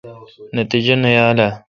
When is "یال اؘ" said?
1.15-1.49